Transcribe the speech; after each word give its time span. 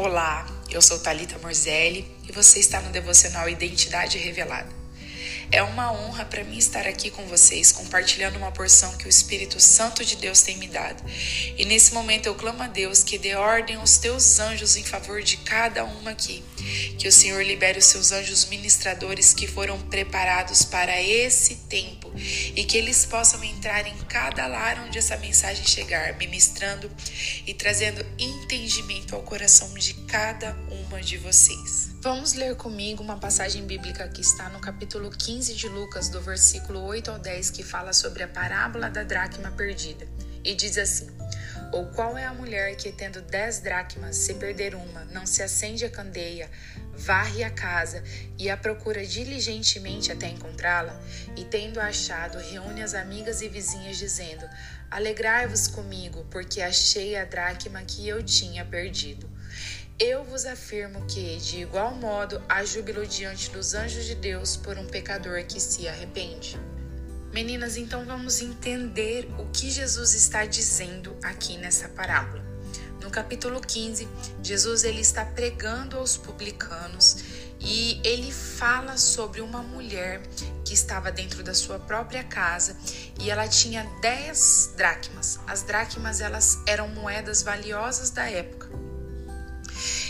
Olá, 0.00 0.46
eu 0.70 0.80
sou 0.80 1.00
Talita 1.00 1.36
Morzelli 1.40 2.06
e 2.22 2.30
você 2.30 2.60
está 2.60 2.80
no 2.80 2.90
devocional 2.90 3.48
Identidade 3.48 4.16
Revelada. 4.16 4.77
É 5.50 5.62
uma 5.62 5.90
honra 5.90 6.26
para 6.26 6.44
mim 6.44 6.58
estar 6.58 6.86
aqui 6.86 7.10
com 7.10 7.26
vocês, 7.26 7.72
compartilhando 7.72 8.36
uma 8.36 8.52
porção 8.52 8.94
que 8.98 9.06
o 9.06 9.08
Espírito 9.08 9.58
Santo 9.58 10.04
de 10.04 10.16
Deus 10.16 10.42
tem 10.42 10.58
me 10.58 10.68
dado. 10.68 11.02
E 11.56 11.64
nesse 11.64 11.94
momento 11.94 12.26
eu 12.26 12.34
clamo 12.34 12.62
a 12.62 12.66
Deus 12.66 13.02
que 13.02 13.16
dê 13.16 13.34
ordem 13.34 13.76
aos 13.76 13.96
teus 13.96 14.38
anjos 14.38 14.76
em 14.76 14.84
favor 14.84 15.22
de 15.22 15.38
cada 15.38 15.84
uma 15.84 16.10
aqui. 16.10 16.44
Que 16.98 17.08
o 17.08 17.12
Senhor 17.12 17.42
libere 17.42 17.78
os 17.78 17.86
seus 17.86 18.12
anjos 18.12 18.44
ministradores 18.44 19.32
que 19.32 19.46
foram 19.46 19.80
preparados 19.80 20.64
para 20.64 21.00
esse 21.00 21.54
tempo 21.68 22.12
e 22.54 22.64
que 22.64 22.76
eles 22.76 23.06
possam 23.06 23.42
entrar 23.42 23.86
em 23.86 23.96
cada 24.06 24.46
lar 24.46 24.84
onde 24.86 24.98
essa 24.98 25.16
mensagem 25.16 25.64
chegar, 25.64 26.14
ministrando 26.18 26.90
e 27.46 27.54
trazendo 27.54 28.04
entendimento 28.18 29.16
ao 29.16 29.22
coração 29.22 29.72
de 29.74 29.94
cada 30.06 30.54
uma 30.70 31.00
de 31.00 31.16
vocês. 31.16 31.88
Vamos 32.00 32.34
ler 32.34 32.54
comigo 32.54 33.02
uma 33.02 33.16
passagem 33.16 33.66
bíblica 33.66 34.06
que 34.08 34.20
está 34.20 34.48
no 34.50 34.60
capítulo 34.60 35.10
15 35.10 35.37
de 35.46 35.68
Lucas, 35.68 36.08
do 36.08 36.20
versículo 36.20 36.82
8 36.82 37.12
ao 37.12 37.18
10, 37.18 37.50
que 37.50 37.62
fala 37.62 37.92
sobre 37.92 38.24
a 38.24 38.28
parábola 38.28 38.90
da 38.90 39.04
dracma 39.04 39.52
perdida. 39.52 40.04
E 40.44 40.52
diz 40.52 40.76
assim: 40.76 41.06
Ou 41.72 41.86
qual 41.86 42.18
é 42.18 42.24
a 42.24 42.34
mulher 42.34 42.74
que, 42.74 42.90
tendo 42.90 43.22
dez 43.22 43.60
dracmas, 43.60 44.16
se 44.16 44.34
perder 44.34 44.74
uma, 44.74 45.04
não 45.04 45.24
se 45.24 45.40
acende 45.40 45.84
a 45.84 45.90
candeia, 45.90 46.50
varre 46.92 47.44
a 47.44 47.50
casa 47.50 48.02
e 48.36 48.50
a 48.50 48.56
procura 48.56 49.06
diligentemente 49.06 50.10
até 50.10 50.28
encontrá-la? 50.28 51.00
E, 51.36 51.44
tendo 51.44 51.80
achado, 51.80 52.38
reúne 52.38 52.82
as 52.82 52.94
amigas 52.94 53.40
e 53.40 53.48
vizinhas, 53.48 53.96
dizendo: 53.96 54.44
Alegrai-vos 54.90 55.68
comigo, 55.68 56.26
porque 56.32 56.60
achei 56.60 57.14
a 57.14 57.24
dracma 57.24 57.82
que 57.82 58.08
eu 58.08 58.24
tinha 58.24 58.64
perdido. 58.64 59.30
Eu 60.00 60.22
vos 60.22 60.46
afirmo 60.46 61.04
que, 61.06 61.38
de 61.38 61.62
igual 61.62 61.92
modo, 61.92 62.40
há 62.48 62.64
júbilo 62.64 63.04
diante 63.04 63.50
dos 63.50 63.74
anjos 63.74 64.04
de 64.04 64.14
Deus 64.14 64.56
por 64.56 64.78
um 64.78 64.86
pecador 64.86 65.44
que 65.44 65.58
se 65.58 65.88
arrepende. 65.88 66.56
Meninas, 67.32 67.76
então 67.76 68.04
vamos 68.04 68.40
entender 68.40 69.28
o 69.40 69.46
que 69.46 69.68
Jesus 69.68 70.14
está 70.14 70.44
dizendo 70.44 71.16
aqui 71.20 71.56
nessa 71.56 71.88
parábola. 71.88 72.44
No 73.02 73.10
capítulo 73.10 73.60
15, 73.60 74.06
Jesus 74.40 74.84
ele 74.84 75.00
está 75.00 75.24
pregando 75.24 75.96
aos 75.96 76.16
publicanos 76.16 77.16
e 77.58 78.00
ele 78.04 78.30
fala 78.30 78.96
sobre 78.96 79.40
uma 79.40 79.64
mulher 79.64 80.22
que 80.64 80.74
estava 80.74 81.10
dentro 81.10 81.42
da 81.42 81.54
sua 81.54 81.80
própria 81.80 82.22
casa 82.22 82.76
e 83.18 83.32
ela 83.32 83.48
tinha 83.48 83.82
10 84.00 84.74
dracmas. 84.76 85.40
As 85.44 85.62
dracmas 85.62 86.20
elas 86.20 86.56
eram 86.68 86.86
moedas 86.86 87.42
valiosas 87.42 88.10
da 88.10 88.30
época. 88.30 88.87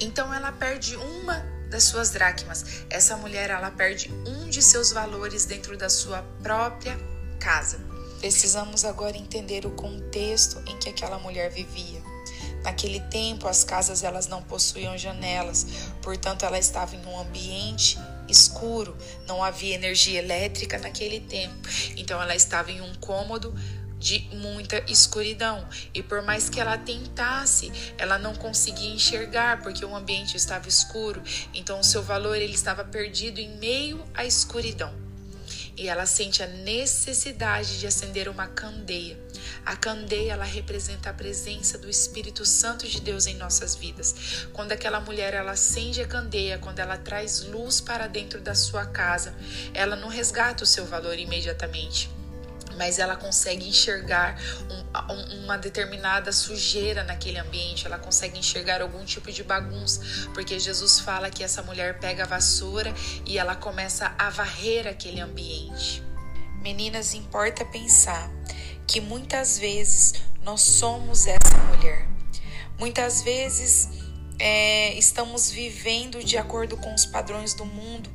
Então 0.00 0.32
ela 0.32 0.50
perde 0.50 0.96
uma 0.96 1.44
das 1.68 1.84
suas 1.84 2.10
dracmas. 2.10 2.84
Essa 2.88 3.16
mulher 3.16 3.50
ela 3.50 3.70
perde 3.70 4.10
um 4.26 4.48
de 4.48 4.62
seus 4.62 4.92
valores 4.92 5.44
dentro 5.44 5.76
da 5.76 5.88
sua 5.88 6.22
própria 6.42 6.98
casa. 7.38 7.78
Precisamos 8.18 8.84
agora 8.84 9.16
entender 9.16 9.64
o 9.64 9.70
contexto 9.70 10.62
em 10.66 10.76
que 10.78 10.88
aquela 10.88 11.18
mulher 11.18 11.50
vivia. 11.50 12.02
Naquele 12.62 13.00
tempo, 13.00 13.48
as 13.48 13.64
casas 13.64 14.02
elas 14.02 14.26
não 14.26 14.42
possuíam 14.42 14.96
janelas, 14.98 15.66
portanto, 16.02 16.44
ela 16.44 16.58
estava 16.58 16.94
em 16.94 17.06
um 17.06 17.18
ambiente 17.18 17.98
escuro, 18.28 18.94
não 19.26 19.42
havia 19.42 19.74
energia 19.74 20.18
elétrica 20.18 20.78
naquele 20.78 21.20
tempo. 21.20 21.66
Então, 21.96 22.20
ela 22.20 22.36
estava 22.36 22.70
em 22.70 22.82
um 22.82 22.94
cômodo 22.96 23.54
de 24.00 24.20
muita 24.32 24.82
escuridão. 24.90 25.68
E 25.92 26.02
por 26.02 26.22
mais 26.22 26.48
que 26.48 26.58
ela 26.58 26.78
tentasse, 26.78 27.70
ela 27.98 28.18
não 28.18 28.34
conseguia 28.34 28.90
enxergar 28.90 29.62
porque 29.62 29.84
o 29.84 29.94
ambiente 29.94 30.36
estava 30.36 30.66
escuro. 30.66 31.22
Então 31.52 31.78
o 31.78 31.84
seu 31.84 32.02
valor 32.02 32.36
ele 32.36 32.54
estava 32.54 32.82
perdido 32.82 33.38
em 33.38 33.56
meio 33.58 34.02
à 34.14 34.24
escuridão. 34.24 34.92
E 35.76 35.88
ela 35.88 36.04
sente 36.04 36.42
a 36.42 36.46
necessidade 36.46 37.78
de 37.78 37.86
acender 37.86 38.28
uma 38.28 38.46
candeia. 38.46 39.18
A 39.64 39.76
candeia 39.76 40.32
ela 40.32 40.44
representa 40.44 41.10
a 41.10 41.14
presença 41.14 41.78
do 41.78 41.88
Espírito 41.88 42.44
Santo 42.44 42.86
de 42.86 43.00
Deus 43.00 43.26
em 43.26 43.34
nossas 43.34 43.76
vidas. 43.76 44.46
Quando 44.52 44.72
aquela 44.72 45.00
mulher 45.00 45.32
ela 45.32 45.52
acende 45.52 46.02
a 46.02 46.06
candeia, 46.06 46.58
quando 46.58 46.80
ela 46.80 46.98
traz 46.98 47.44
luz 47.44 47.80
para 47.80 48.06
dentro 48.06 48.40
da 48.40 48.54
sua 48.54 48.84
casa, 48.86 49.34
ela 49.72 49.96
não 49.96 50.08
resgata 50.08 50.64
o 50.64 50.66
seu 50.66 50.84
valor 50.84 51.18
imediatamente 51.18 52.10
mas 52.80 52.98
ela 52.98 53.14
consegue 53.14 53.68
enxergar 53.68 54.40
um, 54.70 55.44
uma 55.44 55.58
determinada 55.58 56.32
sujeira 56.32 57.04
naquele 57.04 57.38
ambiente, 57.38 57.84
ela 57.84 57.98
consegue 57.98 58.38
enxergar 58.38 58.80
algum 58.80 59.04
tipo 59.04 59.30
de 59.30 59.44
bagunça, 59.44 60.00
porque 60.32 60.58
Jesus 60.58 60.98
fala 60.98 61.28
que 61.28 61.44
essa 61.44 61.62
mulher 61.62 61.98
pega 61.98 62.22
a 62.22 62.26
vassoura 62.26 62.94
e 63.26 63.36
ela 63.36 63.54
começa 63.54 64.14
a 64.16 64.30
varrer 64.30 64.86
aquele 64.86 65.20
ambiente. 65.20 66.02
Meninas, 66.62 67.12
importa 67.12 67.66
pensar 67.66 68.30
que 68.86 68.98
muitas 68.98 69.58
vezes 69.58 70.14
nós 70.42 70.62
somos 70.62 71.26
essa 71.26 71.58
mulher. 71.68 72.08
Muitas 72.78 73.20
vezes 73.20 73.90
é, 74.40 74.94
estamos 74.94 75.50
vivendo 75.50 76.24
de 76.24 76.36
acordo 76.36 76.76
com 76.76 76.94
os 76.94 77.06
padrões 77.06 77.54
do 77.54 77.64
mundo 77.64 78.10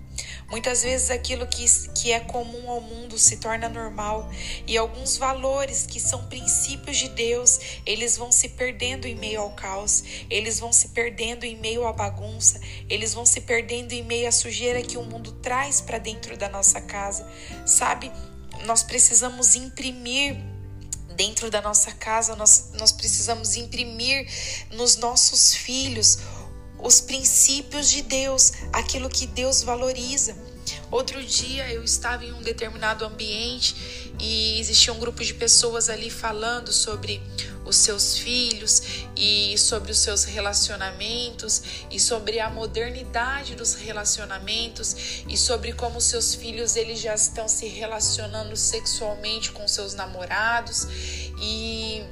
Muitas 0.49 0.83
vezes 0.83 1.09
aquilo 1.09 1.47
que, 1.47 1.65
que 1.95 2.11
é 2.11 2.19
comum 2.19 2.69
ao 2.69 2.79
mundo 2.79 3.17
se 3.17 3.37
torna 3.37 3.67
normal 3.67 4.29
e 4.67 4.77
alguns 4.77 5.17
valores 5.17 5.87
que 5.87 5.99
são 5.99 6.27
princípios 6.27 6.97
de 6.97 7.09
Deus, 7.09 7.59
eles 7.85 8.15
vão 8.15 8.31
se 8.31 8.49
perdendo 8.49 9.07
em 9.07 9.15
meio 9.15 9.41
ao 9.41 9.55
caos, 9.55 10.03
eles 10.29 10.59
vão 10.59 10.71
se 10.71 10.89
perdendo 10.89 11.45
em 11.45 11.57
meio 11.57 11.85
à 11.87 11.91
bagunça, 11.91 12.59
eles 12.87 13.13
vão 13.13 13.25
se 13.25 13.41
perdendo 13.41 13.93
em 13.93 14.03
meio 14.03 14.27
à 14.27 14.31
sujeira 14.31 14.83
que 14.83 14.97
o 14.97 15.03
mundo 15.03 15.31
traz 15.31 15.81
para 15.81 15.97
dentro 15.97 16.37
da 16.37 16.47
nossa 16.47 16.79
casa. 16.79 17.27
Sabe? 17.65 18.11
Nós 18.65 18.83
precisamos 18.83 19.55
imprimir 19.55 20.37
dentro 21.15 21.49
da 21.49 21.61
nossa 21.61 21.91
casa, 21.91 22.35
nós, 22.35 22.71
nós 22.73 22.91
precisamos 22.91 23.55
imprimir 23.55 24.27
nos 24.71 24.97
nossos 24.97 25.53
filhos 25.53 26.19
os 26.77 27.01
princípios 27.01 27.89
de 27.89 28.01
Deus, 28.03 28.51
aquilo 28.71 29.09
que 29.09 29.25
Deus 29.25 29.63
valoriza. 29.63 30.35
Outro 30.91 31.23
dia 31.23 31.71
eu 31.71 31.83
estava 31.83 32.25
em 32.25 32.31
um 32.31 32.41
determinado 32.41 33.05
ambiente 33.05 33.75
e 34.19 34.59
existia 34.59 34.93
um 34.93 34.99
grupo 34.99 35.23
de 35.23 35.33
pessoas 35.33 35.89
ali 35.89 36.09
falando 36.09 36.71
sobre 36.71 37.21
os 37.65 37.75
seus 37.75 38.17
filhos 38.17 38.94
e 39.15 39.57
sobre 39.57 39.91
os 39.91 39.99
seus 39.99 40.23
relacionamentos 40.23 41.85
e 41.89 41.99
sobre 41.99 42.39
a 42.39 42.49
modernidade 42.49 43.55
dos 43.55 43.75
relacionamentos 43.75 45.23
e 45.27 45.37
sobre 45.37 45.71
como 45.73 46.01
seus 46.01 46.35
filhos 46.35 46.75
eles 46.75 46.99
já 46.99 47.15
estão 47.15 47.47
se 47.47 47.67
relacionando 47.67 48.55
sexualmente 48.57 49.51
com 49.51 49.67
seus 49.67 49.93
namorados. 49.93 50.87
E 51.41 52.03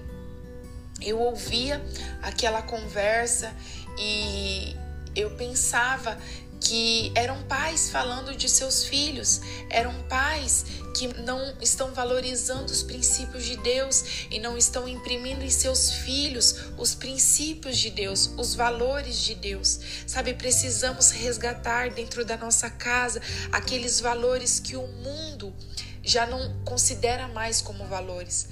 eu 1.02 1.20
ouvia 1.20 1.84
aquela 2.22 2.62
conversa 2.62 3.54
e 3.98 4.76
eu 5.16 5.32
pensava 5.32 6.18
que 6.64 7.12
eram 7.14 7.44
pais 7.44 7.90
falando 7.90 8.36
de 8.36 8.48
seus 8.48 8.86
filhos, 8.86 9.42
eram 9.70 9.94
pais 10.04 10.66
que 10.96 11.08
não 11.22 11.54
estão 11.60 11.94
valorizando 11.94 12.72
os 12.72 12.82
princípios 12.82 13.44
de 13.44 13.58
Deus 13.58 14.28
e 14.32 14.40
não 14.40 14.58
estão 14.58 14.88
imprimindo 14.88 15.44
em 15.44 15.50
seus 15.50 15.92
filhos 15.92 16.56
os 16.78 16.96
princípios 16.96 17.78
de 17.78 17.90
Deus, 17.90 18.32
os 18.38 18.56
valores 18.56 19.18
de 19.18 19.36
Deus. 19.36 19.80
Sabe, 20.08 20.34
precisamos 20.36 21.12
resgatar 21.12 21.90
dentro 21.90 22.24
da 22.24 22.38
nossa 22.38 22.70
casa 22.70 23.22
aqueles 23.52 24.00
valores 24.00 24.60
que 24.60 24.78
o 24.78 24.88
mundo 24.88 25.54
já 26.02 26.26
não 26.26 26.64
considera 26.64 27.28
mais 27.28 27.62
como 27.62 27.86
valores. 27.86 28.48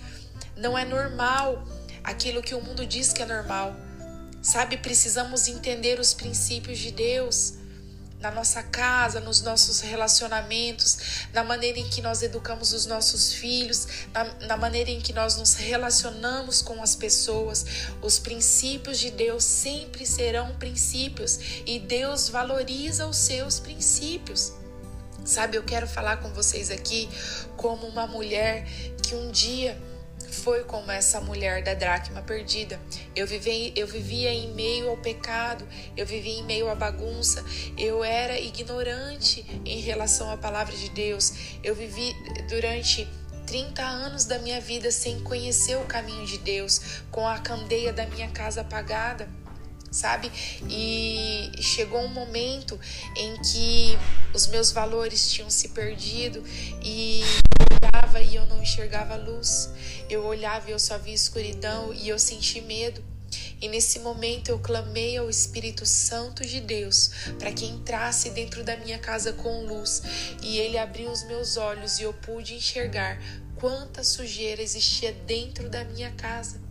Não 0.57 0.77
é 0.77 0.83
normal 0.83 1.63
aquilo 2.03 2.41
que 2.41 2.53
o 2.53 2.61
mundo 2.61 2.85
diz 2.85 3.13
que 3.13 3.21
é 3.21 3.25
normal. 3.25 3.73
Sabe, 4.41 4.75
precisamos 4.75 5.47
entender 5.47 5.99
os 5.99 6.13
princípios 6.13 6.79
de 6.79 6.91
Deus 6.91 7.60
na 8.21 8.29
nossa 8.29 8.61
casa, 8.61 9.19
nos 9.19 9.41
nossos 9.41 9.81
relacionamentos, 9.81 11.25
na 11.33 11.43
maneira 11.43 11.79
em 11.79 11.89
que 11.89 12.01
nós 12.01 12.21
educamos 12.21 12.71
os 12.71 12.85
nossos 12.85 13.33
filhos, 13.33 13.87
na, 14.13 14.23
na, 14.47 14.57
maneira 14.57 14.91
em 14.91 15.01
que 15.01 15.11
nós 15.11 15.35
nos 15.37 15.55
relacionamos 15.55 16.61
com 16.61 16.81
as 16.83 16.95
pessoas. 16.95 17.65
Os 18.01 18.19
princípios 18.19 18.99
de 18.99 19.09
Deus 19.09 19.43
sempre 19.43 20.05
serão 20.05 20.55
princípios 20.55 21.39
e 21.65 21.79
Deus 21.79 22.29
valoriza 22.29 23.07
os 23.07 23.17
seus 23.17 23.59
princípios. 23.59 24.53
Sabe, 25.25 25.57
eu 25.57 25.63
quero 25.63 25.87
falar 25.87 26.17
com 26.17 26.29
vocês 26.33 26.71
aqui 26.71 27.09
como 27.55 27.87
uma 27.87 28.07
mulher 28.07 28.65
que 29.03 29.15
um 29.15 29.31
dia 29.31 29.79
foi 30.29 30.63
como 30.63 30.91
essa 30.91 31.19
mulher 31.21 31.63
da 31.63 31.73
dracma 31.73 32.21
perdida. 32.21 32.79
Eu, 33.15 33.27
eu 33.75 33.87
vivia 33.87 34.33
em 34.33 34.53
meio 34.53 34.89
ao 34.89 34.97
pecado, 34.97 35.67
eu 35.95 36.05
vivia 36.05 36.39
em 36.39 36.43
meio 36.43 36.69
à 36.69 36.75
bagunça, 36.75 37.43
eu 37.77 38.03
era 38.03 38.39
ignorante 38.39 39.45
em 39.65 39.79
relação 39.79 40.31
à 40.31 40.37
palavra 40.37 40.75
de 40.75 40.89
Deus. 40.89 41.33
Eu 41.63 41.75
vivi 41.75 42.13
durante 42.49 43.07
30 43.45 43.83
anos 43.83 44.25
da 44.25 44.39
minha 44.39 44.61
vida 44.61 44.91
sem 44.91 45.19
conhecer 45.21 45.75
o 45.77 45.83
caminho 45.85 46.25
de 46.25 46.37
Deus, 46.37 47.03
com 47.11 47.27
a 47.27 47.37
candeia 47.37 47.91
da 47.91 48.05
minha 48.05 48.29
casa 48.29 48.61
apagada. 48.61 49.27
sabe? 49.91 50.31
E 50.69 51.51
chegou 51.61 51.99
um 51.99 52.07
momento 52.07 52.79
em 53.17 53.35
que 53.41 53.97
os 54.33 54.47
meus 54.47 54.71
valores 54.71 55.29
tinham 55.29 55.49
se 55.49 55.67
perdido 55.69 56.41
e 56.81 57.21
olhava 57.91 58.21
e 58.21 58.35
eu 58.35 58.45
não 58.45 58.61
enxergava 58.61 59.15
luz. 59.15 59.69
Eu 60.09 60.23
olhava 60.23 60.69
e 60.69 60.73
eu 60.73 60.79
só 60.79 60.97
via 60.97 61.13
escuridão 61.13 61.93
e 61.93 62.07
eu 62.07 62.17
senti 62.17 62.61
medo. 62.61 63.03
E 63.61 63.67
nesse 63.67 63.99
momento 63.99 64.49
eu 64.49 64.59
clamei 64.59 65.17
ao 65.17 65.29
Espírito 65.29 65.85
Santo 65.85 66.45
de 66.45 66.59
Deus 66.59 67.11
para 67.37 67.51
que 67.51 67.65
entrasse 67.65 68.29
dentro 68.31 68.63
da 68.63 68.75
minha 68.77 68.97
casa 68.97 69.33
com 69.33 69.65
luz. 69.65 70.01
E 70.41 70.57
ele 70.57 70.77
abriu 70.77 71.11
os 71.11 71.23
meus 71.23 71.57
olhos 71.57 71.99
e 71.99 72.03
eu 72.03 72.13
pude 72.13 72.55
enxergar 72.55 73.21
quanta 73.55 74.03
sujeira 74.03 74.61
existia 74.61 75.11
dentro 75.11 75.69
da 75.69 75.83
minha 75.83 76.11
casa. 76.11 76.70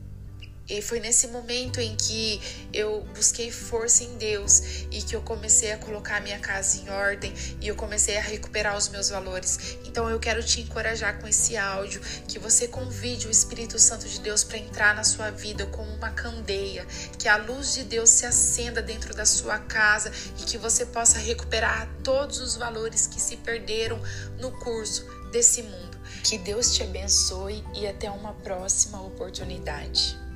E 0.71 0.81
foi 0.81 1.01
nesse 1.01 1.27
momento 1.27 1.81
em 1.81 1.97
que 1.97 2.41
eu 2.73 3.03
busquei 3.13 3.51
força 3.51 4.05
em 4.05 4.17
Deus 4.17 4.63
e 4.93 5.03
que 5.03 5.17
eu 5.17 5.21
comecei 5.21 5.73
a 5.73 5.79
colocar 5.79 6.19
a 6.19 6.21
minha 6.21 6.39
casa 6.39 6.81
em 6.81 6.89
ordem 6.89 7.35
e 7.61 7.67
eu 7.67 7.75
comecei 7.75 8.17
a 8.17 8.23
recuperar 8.23 8.77
os 8.77 8.89
meus 8.89 9.11
valores. 9.11 9.79
Então 9.85 10.09
eu 10.09 10.21
quero 10.21 10.41
te 10.45 10.61
encorajar 10.61 11.21
com 11.21 11.27
esse 11.27 11.57
áudio 11.57 12.01
que 12.29 12.39
você 12.39 12.69
convide 12.69 13.27
o 13.27 13.31
Espírito 13.31 13.81
Santo 13.81 14.09
de 14.09 14.21
Deus 14.21 14.45
para 14.45 14.59
entrar 14.59 14.95
na 14.95 15.03
sua 15.03 15.31
vida 15.31 15.67
como 15.67 15.93
uma 15.93 16.11
candeia, 16.11 16.87
que 17.19 17.29
a 17.29 17.37
luz 17.37 17.75
de 17.75 17.83
Deus 17.83 18.09
se 18.09 18.25
acenda 18.25 18.81
dentro 18.81 19.13
da 19.13 19.27
sua 19.27 19.59
casa 19.59 20.13
e 20.39 20.45
que 20.45 20.57
você 20.57 20.87
possa 20.87 21.19
recuperar 21.19 21.89
todos 22.05 22.39
os 22.39 22.55
valores 22.55 23.09
que 23.09 23.21
se 23.21 23.37
perderam 23.39 24.01
no 24.39 24.53
curso 24.53 25.05
desse 25.33 25.63
mundo. 25.63 25.99
Que 26.23 26.39
Deus 26.39 26.75
te 26.75 26.85
abençoe 26.85 27.65
e 27.75 27.89
até 27.89 28.09
uma 28.09 28.35
próxima 28.35 29.03
oportunidade. 29.03 30.30